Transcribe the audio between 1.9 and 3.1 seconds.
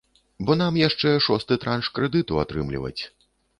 крэдыту атрымліваць.